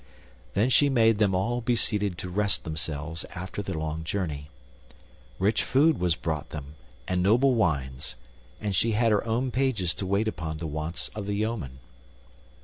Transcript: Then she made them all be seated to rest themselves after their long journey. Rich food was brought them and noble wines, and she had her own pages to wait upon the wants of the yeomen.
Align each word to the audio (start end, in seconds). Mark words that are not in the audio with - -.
Then 0.55 0.71
she 0.71 0.89
made 0.89 1.17
them 1.17 1.35
all 1.35 1.61
be 1.61 1.75
seated 1.75 2.17
to 2.17 2.29
rest 2.31 2.63
themselves 2.63 3.23
after 3.35 3.61
their 3.61 3.75
long 3.75 4.03
journey. 4.03 4.49
Rich 5.37 5.61
food 5.63 5.99
was 5.99 6.15
brought 6.15 6.49
them 6.49 6.73
and 7.07 7.21
noble 7.21 7.53
wines, 7.53 8.15
and 8.59 8.75
she 8.75 8.93
had 8.93 9.11
her 9.11 9.23
own 9.27 9.51
pages 9.51 9.93
to 9.93 10.07
wait 10.07 10.27
upon 10.27 10.57
the 10.57 10.65
wants 10.65 11.09
of 11.09 11.27
the 11.27 11.35
yeomen. 11.35 11.77